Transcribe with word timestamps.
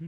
La 0.00 0.06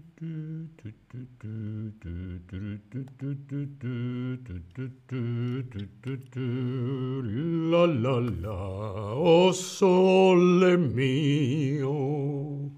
la 7.86 8.21
la, 8.21 9.14
oh 9.16 9.53
sole 9.53 10.77
mio, 10.77 12.71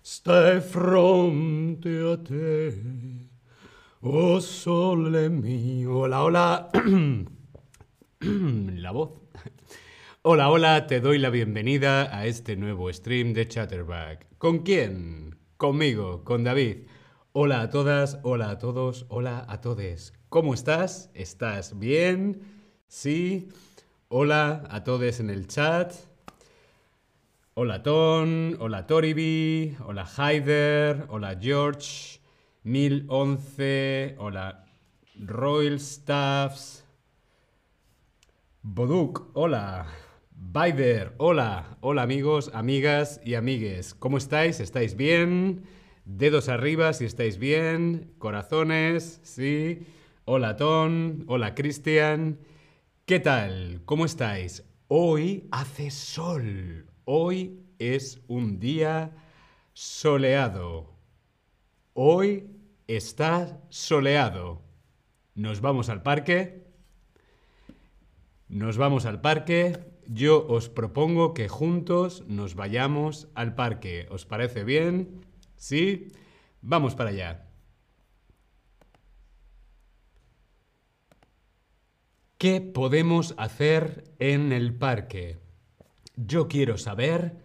stai 0.00 0.60
fronte 0.60 1.98
a 2.00 2.16
te. 2.16 2.74
Oh 4.00 4.40
sole 4.40 5.28
mio. 5.28 5.98
Hola, 5.98 6.24
hola. 6.24 6.70
la 8.18 8.90
voz. 8.90 9.10
Hola, 10.22 10.50
hola, 10.50 10.88
te 10.88 10.98
doy 10.98 11.18
la 11.18 11.30
bienvenida 11.30 12.12
a 12.12 12.26
este 12.26 12.56
nuevo 12.56 12.92
stream 12.92 13.34
de 13.34 13.46
Chatterback. 13.46 14.26
¿Con 14.38 14.64
quién? 14.64 15.45
Conmigo, 15.56 16.22
con 16.22 16.44
David. 16.44 16.86
Hola 17.32 17.62
a 17.62 17.70
todas, 17.70 18.18
hola 18.24 18.50
a 18.50 18.58
todos, 18.58 19.06
hola 19.08 19.46
a 19.48 19.62
todes. 19.62 20.12
¿Cómo 20.28 20.52
estás? 20.52 21.10
¿Estás 21.14 21.78
bien? 21.78 22.42
¿Sí? 22.88 23.48
Hola 24.08 24.64
a 24.68 24.84
todos 24.84 25.18
en 25.18 25.30
el 25.30 25.46
chat. 25.46 25.94
Hola 27.54 27.82
Ton, 27.82 28.58
hola 28.60 28.86
Toribi, 28.86 29.78
hola 29.86 30.06
Haider, 30.18 31.06
hola 31.08 31.38
George, 31.40 32.20
1011, 32.64 34.16
hola 34.18 34.66
Royal 35.14 35.80
Staffs, 35.80 36.84
Boduk, 38.62 39.30
hola. 39.32 39.86
Bider, 40.38 41.14
hola, 41.16 41.78
hola 41.80 42.02
amigos, 42.02 42.50
amigas 42.52 43.22
y 43.24 43.36
amigues. 43.36 43.94
¿Cómo 43.94 44.18
estáis? 44.18 44.60
¿Estáis 44.60 44.94
bien? 44.94 45.64
Dedos 46.04 46.50
arriba 46.50 46.92
si 46.92 47.06
estáis 47.06 47.38
bien. 47.38 48.12
Corazones, 48.18 49.18
sí. 49.22 49.86
Hola 50.26 50.56
Ton, 50.56 51.24
hola 51.26 51.54
Cristian. 51.54 52.38
¿Qué 53.06 53.18
tal? 53.18 53.80
¿Cómo 53.86 54.04
estáis? 54.04 54.62
Hoy 54.88 55.48
hace 55.52 55.90
sol. 55.90 56.86
Hoy 57.06 57.58
es 57.78 58.20
un 58.28 58.60
día 58.60 59.12
soleado. 59.72 60.92
Hoy 61.94 62.46
está 62.86 63.62
soleado. 63.70 64.60
Nos 65.34 65.62
vamos 65.62 65.88
al 65.88 66.02
parque. 66.02 66.66
Nos 68.48 68.76
vamos 68.76 69.06
al 69.06 69.22
parque 69.22 69.95
yo 70.08 70.46
os 70.48 70.68
propongo 70.68 71.34
que 71.34 71.48
juntos 71.48 72.24
nos 72.26 72.54
vayamos 72.54 73.28
al 73.34 73.54
parque. 73.54 74.06
¿Os 74.10 74.24
parece 74.24 74.64
bien? 74.64 75.24
¿Sí? 75.56 76.12
Vamos 76.62 76.94
para 76.94 77.10
allá. 77.10 77.46
¿Qué 82.38 82.60
podemos 82.60 83.34
hacer 83.38 84.04
en 84.18 84.52
el 84.52 84.74
parque? 84.74 85.38
Yo 86.16 86.48
quiero 86.48 86.76
saber 86.76 87.44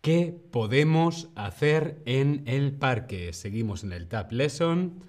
qué 0.00 0.38
podemos 0.52 1.30
hacer 1.34 2.02
en 2.06 2.44
el 2.46 2.72
parque. 2.72 3.32
Seguimos 3.32 3.84
en 3.84 3.92
el 3.92 4.08
Tab 4.08 4.32
Lesson. 4.32 5.04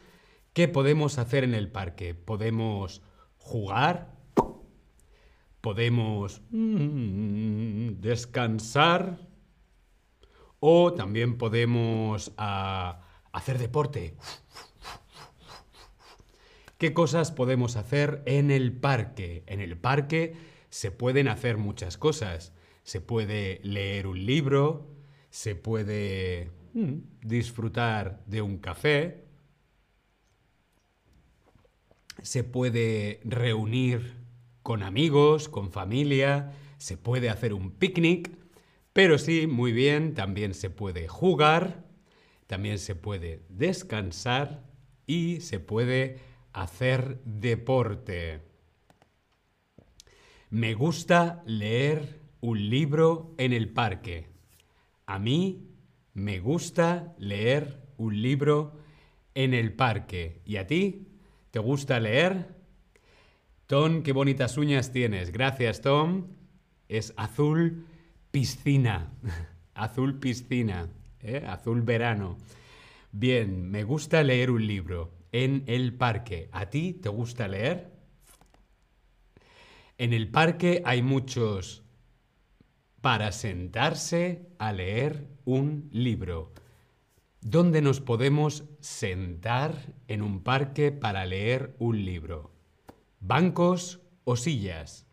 ¿Qué 0.54 0.68
podemos 0.68 1.20
hacer 1.20 1.44
en 1.44 1.54
el 1.54 1.72
parque? 1.72 2.16
¿Podemos 2.16 3.02
jugar? 3.38 4.19
Podemos 5.62 6.42
mm, 6.52 8.00
descansar 8.00 9.28
o 10.60 10.94
también 10.94 11.38
podemos 11.38 12.34
ah, 12.38 13.02
hacer 13.32 13.58
deporte. 13.58 14.16
¿Qué 16.78 16.94
cosas 16.94 17.32
podemos 17.32 17.76
hacer 17.76 18.24
en 18.26 18.52
el 18.52 18.72
parque? 18.72 19.44
En 19.48 19.60
el 19.60 19.78
parque 19.78 20.36
se 20.70 20.92
pueden 20.92 21.28
hacer 21.28 21.58
muchas 21.58 21.98
cosas. 21.98 22.54
Se 22.84 23.02
puede 23.02 23.60
leer 23.64 24.08
un 24.08 24.26
libro, 24.26 24.88
se 25.30 25.56
puede 25.56 26.52
mm, 26.74 27.00
disfrutar 27.22 28.24
de 28.26 28.42
un 28.42 28.60
café, 28.60 29.26
se 32.22 32.44
puede 32.44 33.20
reunir 33.24 34.20
con 34.70 34.84
amigos, 34.84 35.50
con 35.50 35.72
familia, 35.72 36.52
se 36.78 36.96
puede 36.96 37.32
hacer 37.32 37.56
un 37.56 37.72
picnic, 37.72 38.30
pero 38.94 39.18
sí, 39.18 39.48
muy 39.48 39.72
bien, 39.72 40.14
también 40.14 40.54
se 40.54 40.70
puede 40.70 41.08
jugar, 41.08 41.88
también 42.46 42.78
se 42.78 42.94
puede 42.94 43.42
descansar 43.50 44.70
y 45.08 45.42
se 45.42 45.60
puede 45.60 46.20
hacer 46.54 47.20
deporte. 47.26 48.42
Me 50.52 50.76
gusta 50.76 51.42
leer 51.48 52.22
un 52.40 52.70
libro 52.70 53.34
en 53.40 53.54
el 53.54 53.70
parque. 53.70 54.28
A 55.08 55.18
mí 55.18 55.68
me 56.14 56.40
gusta 56.40 57.16
leer 57.18 57.88
un 57.98 58.22
libro 58.22 58.78
en 59.34 59.56
el 59.56 59.74
parque. 59.74 60.44
¿Y 60.46 60.58
a 60.58 60.68
ti? 60.68 61.08
¿Te 61.50 61.58
gusta 61.58 62.00
leer? 62.00 62.59
Tom, 63.70 64.02
qué 64.02 64.14
bonitas 64.14 64.58
uñas 64.58 64.92
tienes. 64.92 65.32
Gracias, 65.32 65.82
Tom. 65.82 66.30
Es 66.88 67.14
azul 67.18 67.86
piscina. 68.32 69.14
azul 69.76 70.18
piscina. 70.18 70.90
¿eh? 71.20 71.46
Azul 71.48 71.84
verano. 71.84 72.40
Bien, 73.12 73.70
me 73.70 73.84
gusta 73.84 74.24
leer 74.24 74.50
un 74.50 74.66
libro 74.66 75.14
en 75.32 75.66
el 75.68 75.94
parque. 75.94 76.50
¿A 76.52 76.72
ti 76.72 76.94
te 76.94 77.10
gusta 77.10 77.48
leer? 77.48 77.92
En 80.00 80.14
el 80.14 80.32
parque 80.32 80.82
hay 80.84 81.04
muchos 81.04 81.84
para 83.02 83.32
sentarse 83.32 84.50
a 84.58 84.74
leer 84.74 85.28
un 85.46 85.90
libro. 85.92 86.54
¿Dónde 87.40 87.84
nos 87.84 88.02
podemos 88.02 88.64
sentar 88.80 89.94
en 90.08 90.24
un 90.24 90.42
parque 90.42 90.92
para 90.92 91.24
leer 91.28 91.76
un 91.78 92.04
libro? 92.04 92.59
Bancos 93.20 94.02
o 94.24 94.36
sillas. 94.36 95.08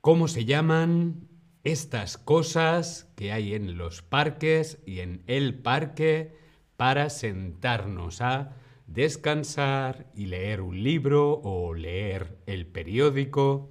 ¿Cómo 0.00 0.28
se 0.28 0.44
llaman 0.44 1.28
estas 1.64 2.18
cosas 2.18 3.12
que 3.14 3.32
hay 3.32 3.54
en 3.54 3.78
los 3.78 4.02
parques 4.02 4.82
y 4.84 5.00
en 5.00 5.22
el 5.26 5.54
parque 5.54 6.36
para 6.76 7.08
sentarnos 7.08 8.20
a 8.20 8.56
descansar 8.88 10.10
y 10.14 10.26
leer 10.26 10.60
un 10.60 10.82
libro 10.82 11.40
o 11.44 11.74
leer 11.74 12.38
el 12.46 12.66
periódico? 12.66 13.70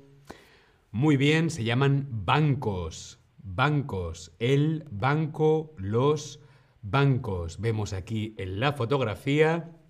Muy 0.91 1.17
bien, 1.17 1.49
se 1.49 1.63
llaman 1.63 2.07
bancos. 2.09 3.19
Bancos. 3.43 4.33
El 4.39 4.85
banco, 4.89 5.73
los 5.77 6.39
bancos. 6.81 7.59
Vemos 7.59 7.91
aquí 7.91 8.35
en 8.37 8.59
la 8.59 8.73
fotografía 8.73 9.80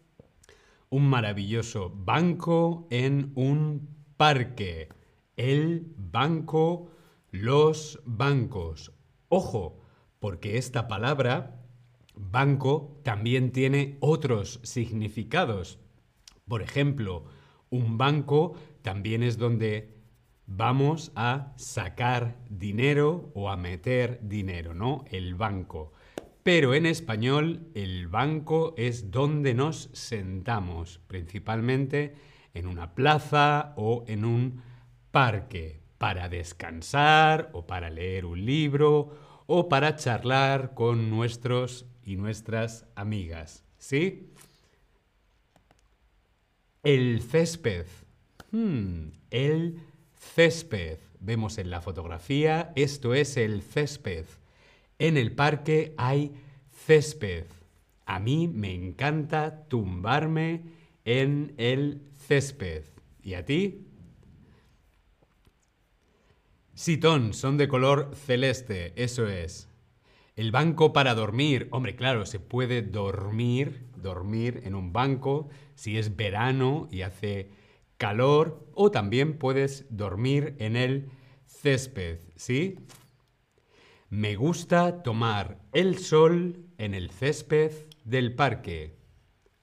un 0.92 1.08
maravilloso 1.08 1.90
banco 1.90 2.88
en 2.92 3.32
un 3.36 3.90
parque. 4.18 4.90
El 5.38 5.94
banco, 5.98 6.92
los 7.32 8.02
bancos. 8.06 8.92
Ojo, 9.30 9.80
porque 10.20 10.58
esta 10.58 10.90
palabra, 10.90 11.64
banco, 12.14 13.00
también 13.04 13.54
tiene 13.54 13.98
otros 14.02 14.60
significados. 14.64 15.80
Por 16.46 16.62
ejemplo, 16.62 17.24
un 17.70 17.98
banco 17.98 18.56
también 18.82 19.24
es 19.24 19.38
donde 19.38 19.98
vamos 20.46 21.14
a 21.16 21.54
sacar 21.56 22.38
dinero 22.50 23.32
o 23.34 23.50
a 23.50 23.56
meter 23.56 24.20
dinero, 24.24 24.74
¿no? 24.74 25.06
El 25.10 25.36
banco. 25.36 25.94
Pero 26.44 26.74
en 26.74 26.86
español 26.86 27.68
el 27.76 28.08
banco 28.08 28.74
es 28.78 29.12
donde 29.12 29.54
nos 29.54 29.90
sentamos, 29.94 31.00
principalmente 31.08 32.16
en 32.54 32.68
una 32.68 32.96
plaza 32.96 33.74
o 33.78 34.04
en 34.08 34.26
un 34.26 34.64
parque, 35.12 35.82
para 36.00 36.30
descansar 36.30 37.52
o 37.54 37.68
para 37.68 37.92
leer 37.92 38.26
un 38.26 38.44
libro 38.44 39.44
o 39.46 39.70
para 39.70 39.96
charlar 39.96 40.74
con 40.74 41.12
nuestros 41.12 41.86
y 42.04 42.16
nuestras 42.16 42.88
amigas. 42.96 43.64
¿Sí? 43.78 44.32
El 46.82 47.22
césped. 47.22 47.86
Hmm, 48.50 49.10
el 49.30 49.80
césped. 50.18 50.98
Vemos 51.20 51.60
en 51.60 51.70
la 51.70 51.82
fotografía, 51.82 52.74
esto 52.76 53.14
es 53.14 53.38
el 53.38 53.62
césped. 53.62 54.26
En 55.02 55.18
el 55.18 55.32
parque 55.32 55.96
hay 55.98 56.32
césped. 56.86 57.48
A 58.06 58.20
mí 58.20 58.48
me 58.48 58.76
encanta 58.76 59.68
tumbarme 59.68 60.62
en 61.06 61.56
el 61.58 62.04
césped. 62.28 62.84
¿Y 63.24 63.34
a 63.34 63.44
ti? 63.44 63.88
Sitón, 66.76 67.34
son 67.34 67.58
de 67.58 67.68
color 67.68 68.12
celeste, 68.14 68.94
eso 68.96 69.28
es. 69.28 69.70
El 70.36 70.52
banco 70.52 70.94
para 70.94 71.16
dormir. 71.16 71.68
Hombre, 71.72 71.96
claro, 71.96 72.28
se 72.28 72.40
puede 72.40 72.84
dormir, 72.84 73.88
dormir 73.96 74.62
en 74.66 74.76
un 74.76 74.94
banco 74.94 75.50
si 75.74 75.98
es 75.98 76.16
verano 76.16 76.88
y 76.92 77.02
hace 77.02 77.50
calor 77.98 78.68
o 78.76 78.92
también 78.92 79.40
puedes 79.40 79.88
dormir 79.90 80.56
en 80.60 80.76
el 80.76 81.10
césped, 81.48 82.20
¿sí? 82.36 82.78
Me 84.12 84.36
gusta 84.36 85.04
tomar 85.04 85.62
el 85.72 85.98
sol 85.98 86.66
en 86.78 86.94
el 86.94 87.12
césped 87.12 87.72
del 88.04 88.36
parque. 88.36 88.98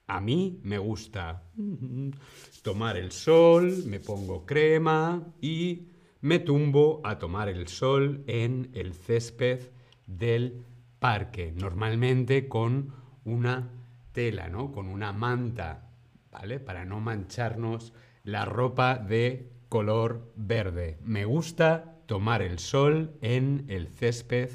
A 0.07 0.21
mí 0.21 0.59
me 0.63 0.79
gusta 0.79 1.43
tomar 2.63 2.97
el 2.97 3.11
sol, 3.11 3.83
me 3.85 3.99
pongo 3.99 4.47
crema 4.47 5.23
y 5.39 5.89
me 6.21 6.39
tumbo 6.39 6.99
a 7.03 7.19
tomar 7.19 7.47
el 7.47 7.67
sol 7.67 8.23
en 8.25 8.71
el 8.73 8.95
césped 8.95 9.69
del 10.07 10.65
parque, 10.97 11.53
normalmente 11.55 12.47
con 12.47 12.91
una 13.25 13.69
tela, 14.13 14.49
¿no? 14.49 14.71
Con 14.71 14.87
una 14.87 15.13
manta, 15.13 15.91
¿vale? 16.31 16.59
Para 16.59 16.85
no 16.85 16.99
mancharnos 16.99 17.93
la 18.23 18.45
ropa 18.45 18.97
de 18.97 19.51
color 19.69 20.33
verde. 20.35 20.97
Me 21.03 21.23
gusta 21.25 21.98
tomar 22.09 22.41
el 22.41 22.57
sol 22.57 23.13
en 23.21 23.65
el 23.67 23.87
césped 23.87 24.49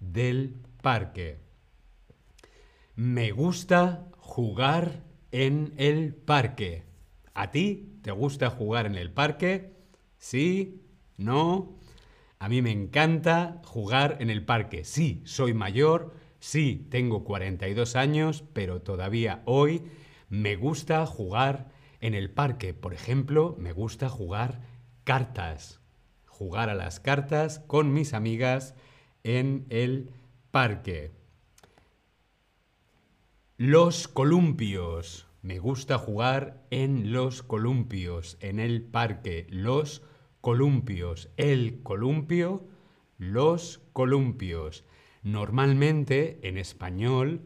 del 0.00 0.56
parque. 0.80 1.36
Me 2.94 3.32
gusta 3.32 4.08
jugar 4.16 5.04
en 5.30 5.74
el 5.76 6.14
parque. 6.14 6.84
¿A 7.34 7.50
ti 7.50 7.98
te 8.00 8.12
gusta 8.12 8.48
jugar 8.48 8.86
en 8.86 8.94
el 8.94 9.10
parque? 9.10 9.74
¿Sí? 10.16 10.80
¿No? 11.18 11.76
A 12.38 12.48
mí 12.48 12.62
me 12.62 12.70
encanta 12.70 13.60
jugar 13.66 14.16
en 14.20 14.30
el 14.30 14.46
parque. 14.46 14.82
Sí, 14.84 15.20
soy 15.26 15.52
mayor, 15.52 16.14
sí, 16.40 16.86
tengo 16.90 17.24
42 17.24 17.94
años, 17.94 18.42
pero 18.54 18.80
todavía 18.80 19.42
hoy 19.44 19.82
me 20.30 20.56
gusta 20.56 21.04
jugar 21.04 21.68
en 22.00 22.14
el 22.14 22.30
parque. 22.30 22.72
Por 22.72 22.94
ejemplo, 22.94 23.54
me 23.58 23.72
gusta 23.72 24.08
jugar 24.08 24.62
cartas. 25.04 25.82
Jugar 26.38 26.68
a 26.68 26.74
las 26.74 27.00
cartas 27.00 27.60
con 27.60 27.94
mis 27.94 28.12
amigas 28.12 28.74
en 29.24 29.64
el 29.70 30.10
parque. 30.50 31.12
Los 33.56 34.06
columpios. 34.06 35.26
Me 35.40 35.58
gusta 35.60 35.96
jugar 35.96 36.66
en 36.68 37.10
los 37.10 37.42
columpios, 37.42 38.36
en 38.40 38.60
el 38.60 38.82
parque. 38.82 39.46
Los 39.48 40.02
columpios. 40.42 41.30
El 41.38 41.82
columpio, 41.82 42.68
los 43.16 43.80
columpios. 43.94 44.84
Normalmente 45.22 46.38
en 46.46 46.58
español, 46.58 47.40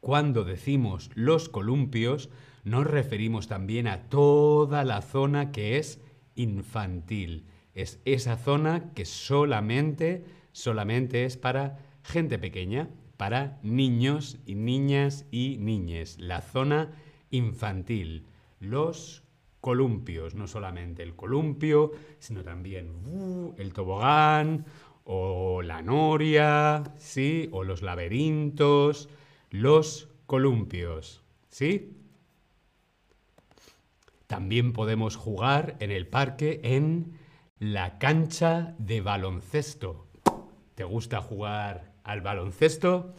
cuando 0.00 0.44
decimos 0.44 1.10
los 1.14 1.50
columpios, 1.50 2.30
nos 2.64 2.86
referimos 2.86 3.46
también 3.46 3.86
a 3.88 4.08
toda 4.08 4.84
la 4.84 5.02
zona 5.02 5.52
que 5.52 5.76
es 5.76 6.00
infantil. 6.34 7.44
Es 7.76 8.00
esa 8.06 8.38
zona 8.38 8.94
que 8.94 9.04
solamente, 9.04 10.24
solamente 10.52 11.26
es 11.26 11.36
para 11.36 11.78
gente 12.02 12.38
pequeña, 12.38 12.88
para 13.18 13.60
niños 13.62 14.38
y 14.46 14.54
niñas 14.54 15.26
y 15.30 15.58
niñes. 15.60 16.16
La 16.18 16.40
zona 16.40 16.92
infantil. 17.30 18.24
Los 18.60 19.24
columpios, 19.60 20.34
no 20.34 20.46
solamente 20.46 21.02
el 21.02 21.14
columpio, 21.16 21.92
sino 22.18 22.42
también 22.42 23.52
el 23.58 23.74
tobogán 23.74 24.64
o 25.04 25.60
la 25.60 25.82
noria, 25.82 26.94
¿sí? 26.96 27.50
O 27.52 27.62
los 27.62 27.82
laberintos, 27.82 29.10
los 29.50 30.08
columpios, 30.24 31.22
¿sí? 31.50 31.92
También 34.26 34.72
podemos 34.72 35.14
jugar 35.16 35.76
en 35.80 35.90
el 35.90 36.06
parque 36.06 36.60
en 36.62 37.25
la 37.58 37.98
cancha 37.98 38.74
de 38.78 39.00
baloncesto. 39.00 40.06
¿Te 40.74 40.84
gusta 40.84 41.22
jugar 41.22 41.94
al 42.04 42.20
baloncesto? 42.20 43.14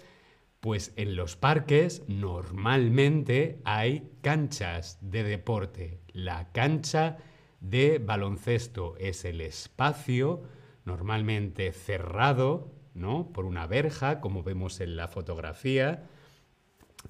Pues 0.60 0.94
en 0.96 1.16
los 1.16 1.36
parques 1.36 2.04
normalmente 2.08 3.62
hay 3.66 4.12
canchas 4.22 5.00
de 5.02 5.24
deporte. 5.24 6.02
La 6.14 6.52
cancha 6.52 7.18
de 7.62 7.98
baloncesto 7.98 8.96
es 9.00 9.26
el 9.26 9.42
espacio 9.42 10.44
normalmente 10.86 11.72
cerrado, 11.72 12.72
¿no? 12.94 13.34
Por 13.34 13.46
una 13.46 13.66
verja, 13.66 14.22
como 14.22 14.44
vemos 14.44 14.80
en 14.82 14.96
la 14.96 15.08
fotografía, 15.08 16.08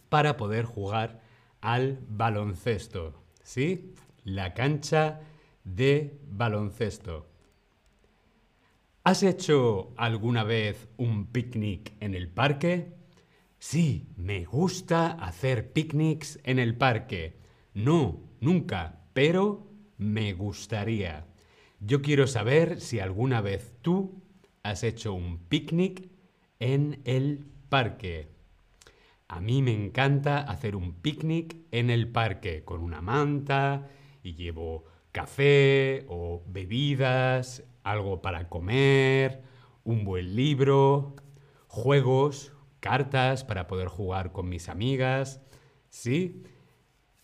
para 0.07 0.37
poder 0.37 0.63
jugar 0.63 1.21
al 1.59 1.99
baloncesto, 2.07 3.21
¿sí? 3.43 3.93
La 4.23 4.53
cancha 4.53 5.19
de 5.19 5.36
baloncesto. 6.29 7.27
¿Has 9.03 9.23
hecho 9.23 9.93
alguna 9.97 10.43
vez 10.43 10.87
un 10.97 11.27
picnic 11.27 11.93
en 11.99 12.13
el 12.13 12.29
parque? 12.29 12.93
Sí, 13.59 14.07
me 14.15 14.45
gusta 14.45 15.11
hacer 15.11 15.73
picnics 15.73 16.39
en 16.43 16.59
el 16.59 16.75
parque. 16.77 17.39
No, 17.73 18.21
nunca, 18.39 19.01
pero 19.13 19.67
me 19.97 20.33
gustaría. 20.33 21.25
Yo 21.79 22.01
quiero 22.01 22.27
saber 22.27 22.81
si 22.81 22.99
alguna 22.99 23.41
vez 23.41 23.73
tú 23.81 24.23
has 24.63 24.83
hecho 24.83 25.13
un 25.13 25.37
picnic 25.37 26.09
en 26.59 27.01
el 27.05 27.45
parque. 27.69 28.29
A 29.27 29.41
mí 29.41 29.61
me 29.61 29.73
encanta 29.73 30.39
hacer 30.39 30.75
un 30.75 30.93
picnic 30.93 31.57
en 31.71 31.89
el 31.89 32.09
parque 32.09 32.63
con 32.63 32.81
una 32.81 33.01
manta 33.01 33.89
y 34.23 34.35
llevo 34.35 34.85
café 35.17 36.05
o 36.09 36.43
bebidas, 36.45 37.63
algo 37.81 38.21
para 38.21 38.49
comer, 38.49 39.41
un 39.83 40.03
buen 40.03 40.35
libro, 40.35 41.15
juegos, 41.65 42.53
cartas 42.79 43.43
para 43.43 43.65
poder 43.65 43.87
jugar 43.87 44.31
con 44.31 44.47
mis 44.47 44.69
amigas. 44.69 45.41
¿Sí? 45.89 46.43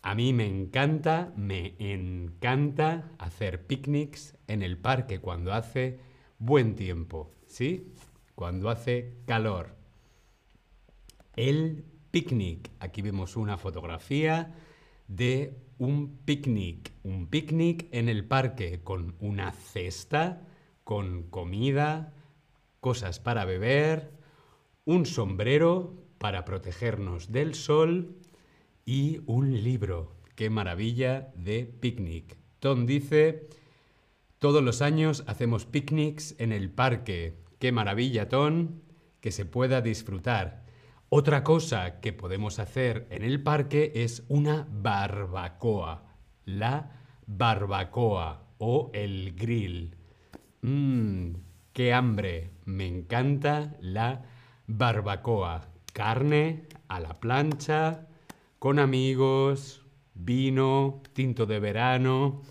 A 0.02 0.16
mí 0.16 0.32
me 0.32 0.44
encanta, 0.44 1.32
me 1.36 1.76
encanta 1.78 3.12
hacer 3.16 3.64
picnics 3.64 4.36
en 4.48 4.62
el 4.62 4.76
parque 4.76 5.20
cuando 5.20 5.52
hace 5.52 6.00
buen 6.38 6.74
tiempo. 6.74 7.30
¿Sí? 7.46 7.94
Cuando 8.34 8.70
hace 8.70 9.18
calor. 9.24 9.76
El 11.36 11.84
picnic. 12.10 12.72
Aquí 12.80 13.02
vemos 13.02 13.36
una 13.36 13.56
fotografía 13.56 14.52
de 15.08 15.58
un 15.78 16.18
picnic. 16.24 16.92
Un 17.02 17.26
picnic 17.26 17.88
en 17.92 18.08
el 18.08 18.24
parque 18.26 18.82
con 18.82 19.16
una 19.20 19.52
cesta, 19.52 20.46
con 20.84 21.24
comida, 21.24 22.14
cosas 22.80 23.18
para 23.18 23.44
beber, 23.44 24.12
un 24.84 25.06
sombrero 25.06 25.94
para 26.18 26.44
protegernos 26.44 27.32
del 27.32 27.54
sol 27.54 28.16
y 28.84 29.20
un 29.26 29.62
libro. 29.62 30.12
¡Qué 30.34 30.50
maravilla 30.50 31.32
de 31.36 31.64
picnic! 31.64 32.36
Tom 32.60 32.86
dice, 32.86 33.48
todos 34.38 34.62
los 34.62 34.82
años 34.82 35.24
hacemos 35.26 35.64
picnics 35.66 36.34
en 36.38 36.52
el 36.52 36.70
parque. 36.70 37.38
¡Qué 37.58 37.72
maravilla, 37.72 38.28
Tom! 38.28 38.80
Que 39.20 39.32
se 39.32 39.44
pueda 39.44 39.80
disfrutar. 39.80 40.63
Otra 41.08 41.44
cosa 41.44 42.00
que 42.00 42.12
podemos 42.12 42.58
hacer 42.58 43.06
en 43.10 43.22
el 43.22 43.42
parque 43.42 43.92
es 43.94 44.24
una 44.28 44.66
barbacoa. 44.70 46.04
La 46.44 46.90
barbacoa 47.26 48.48
o 48.58 48.90
el 48.94 49.34
grill. 49.34 49.96
Mmm, 50.62 51.34
qué 51.72 51.92
hambre. 51.92 52.50
Me 52.64 52.86
encanta 52.86 53.76
la 53.80 54.24
barbacoa, 54.66 55.68
carne 55.92 56.66
a 56.88 57.00
la 57.00 57.14
plancha, 57.14 58.08
con 58.58 58.78
amigos, 58.78 59.84
vino, 60.14 61.02
tinto 61.12 61.44
de 61.44 61.60
verano, 61.60 62.42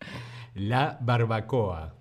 la 0.54 0.98
barbacoa. 1.00 1.94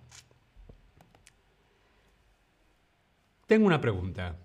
Tengo 3.46 3.66
una 3.68 3.82
pregunta. 3.82 4.38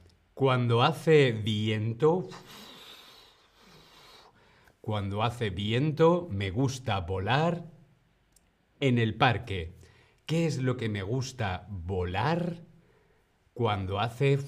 Cuando 0.43 0.83
hace 0.83 1.31
viento, 1.31 2.29
cuando 4.81 5.23
hace 5.23 5.51
viento, 5.51 6.27
me 6.33 6.51
gusta 6.51 6.99
volar 6.99 7.71
en 8.81 8.99
el 8.99 9.15
parque. 9.15 9.77
¿Qué 10.27 10.47
es 10.47 10.59
lo 10.59 10.77
que 10.77 10.89
me 10.89 11.05
gusta 11.05 11.69
volar 11.71 12.57
cuando 13.55 14.01
hace 14.01 14.41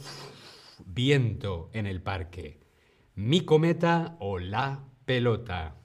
viento 0.85 1.71
en 1.73 1.87
el 1.87 2.03
parque. 2.03 2.59
Mi 3.15 3.43
cometa 3.43 4.17
o 4.19 4.41
la 4.41 4.89
pelota. 5.05 5.77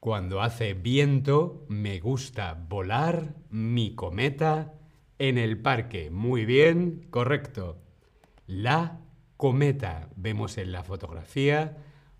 Cuando 0.00 0.40
hace 0.40 0.72
viento 0.72 1.66
me 1.68 2.00
gusta 2.00 2.54
volar 2.54 3.34
mi 3.50 3.94
cometa 3.94 4.77
En 5.18 5.38
el 5.38 5.58
parque. 5.58 6.10
Muy 6.10 6.44
bien, 6.44 7.06
correcto. 7.10 7.78
La 8.46 9.00
cometa. 9.36 10.08
Vemos 10.16 10.58
en 10.58 10.72
la 10.72 10.84
fotografía 10.84 11.76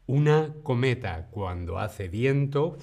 una 0.07 0.55
cometa 0.63 1.29
cuando 1.31 1.79
hace 1.79 2.09
viento. 2.09 2.79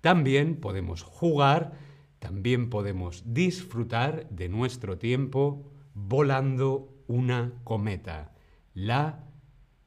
También 0.00 0.56
podemos 0.56 1.02
jugar, 1.02 1.72
también 2.18 2.70
podemos 2.70 3.34
disfrutar 3.34 4.28
de 4.30 4.48
nuestro 4.48 4.96
tiempo 4.96 5.70
volando 5.92 6.88
una 7.06 7.52
cometa. 7.64 8.32
La 8.72 9.26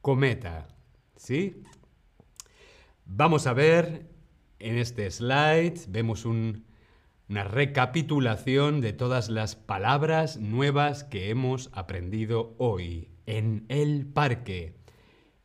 cometa. 0.00 0.68
¿Sí? 1.16 1.62
Vamos 3.06 3.46
a 3.46 3.52
ver 3.52 4.06
en 4.58 4.78
este 4.78 5.10
slide, 5.10 5.80
vemos 5.88 6.24
una 7.28 7.44
recapitulación 7.44 8.80
de 8.80 8.92
todas 8.92 9.30
las 9.30 9.56
palabras 9.56 10.36
nuevas 10.36 11.04
que 11.04 11.30
hemos 11.30 11.70
aprendido 11.72 12.54
hoy. 12.58 13.08
En 13.26 13.64
el 13.68 14.06
parque. 14.06 14.76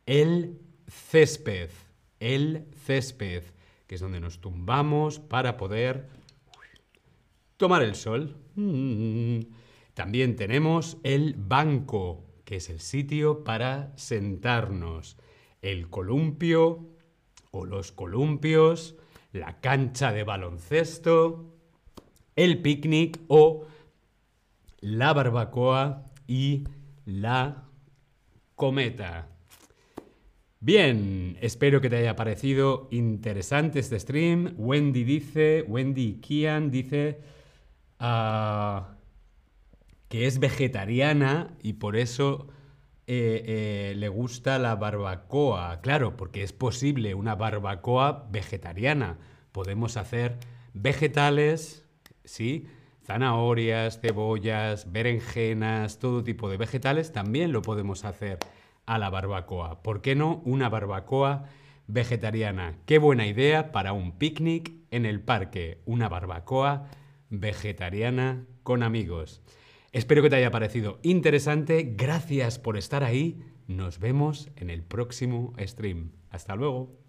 El 0.04 0.60
césped. 0.86 1.70
El 2.18 2.66
césped, 2.84 3.44
que 3.86 3.94
es 3.94 4.00
donde 4.00 4.20
nos 4.20 4.40
tumbamos 4.40 5.18
para 5.18 5.56
poder 5.56 6.08
tomar 7.56 7.82
el 7.82 7.94
sol. 7.94 8.36
También 9.94 10.36
tenemos 10.36 10.98
el 11.02 11.34
banco, 11.34 12.26
que 12.44 12.56
es 12.56 12.68
el 12.68 12.80
sitio 12.80 13.42
para 13.42 13.92
sentarnos. 13.96 15.16
El 15.62 15.88
columpio 15.88 16.90
o 17.50 17.64
los 17.64 17.90
columpios, 17.92 18.96
la 19.32 19.60
cancha 19.60 20.12
de 20.12 20.24
baloncesto, 20.24 21.59
el 22.40 22.62
picnic 22.62 23.20
o 23.28 23.66
la 24.80 25.12
barbacoa 25.12 26.10
y 26.26 26.64
la 27.04 27.64
cometa. 28.54 29.28
Bien, 30.58 31.36
espero 31.42 31.82
que 31.82 31.90
te 31.90 31.96
haya 31.96 32.16
parecido 32.16 32.88
interesante 32.90 33.78
este 33.78 34.00
stream. 34.00 34.54
Wendy 34.56 35.04
dice, 35.04 35.64
Wendy 35.68 36.20
Kian 36.22 36.70
dice 36.70 37.20
ah, 37.98 38.96
que 40.08 40.26
es 40.26 40.38
vegetariana 40.38 41.58
y 41.62 41.74
por 41.74 41.96
eso 41.96 42.48
eh, 43.06 43.44
eh, 43.44 43.94
le 43.96 44.08
gusta 44.08 44.58
la 44.58 44.76
barbacoa. 44.76 45.82
Claro, 45.82 46.16
porque 46.16 46.42
es 46.42 46.54
posible 46.54 47.14
una 47.14 47.34
barbacoa 47.34 48.28
vegetariana. 48.30 49.18
Podemos 49.52 49.98
hacer 49.98 50.38
vegetales, 50.72 51.84
¿sí? 52.24 52.66
Zanahorias, 53.04 54.00
cebollas, 54.00 54.92
berenjenas, 54.92 55.98
todo 55.98 56.22
tipo 56.22 56.48
de 56.48 56.56
vegetales, 56.56 57.12
también 57.12 57.52
lo 57.52 57.62
podemos 57.62 58.04
hacer 58.04 58.38
a 58.86 58.98
la 58.98 59.10
barbacoa. 59.10 59.82
¿Por 59.82 60.00
qué 60.02 60.14
no 60.14 60.42
una 60.44 60.68
barbacoa 60.68 61.44
vegetariana? 61.86 62.78
Qué 62.86 62.98
buena 62.98 63.26
idea 63.26 63.72
para 63.72 63.92
un 63.92 64.12
picnic 64.12 64.72
en 64.90 65.06
el 65.06 65.20
parque. 65.20 65.80
Una 65.86 66.08
barbacoa 66.08 66.88
vegetariana 67.30 68.46
con 68.62 68.82
amigos. 68.82 69.42
Espero 69.92 70.22
que 70.22 70.30
te 70.30 70.36
haya 70.36 70.50
parecido 70.50 71.00
interesante. 71.02 71.94
Gracias 71.96 72.58
por 72.58 72.76
estar 72.76 73.02
ahí. 73.02 73.42
Nos 73.66 73.98
vemos 73.98 74.50
en 74.56 74.70
el 74.70 74.82
próximo 74.82 75.52
stream. 75.58 76.12
Hasta 76.30 76.54
luego. 76.54 76.99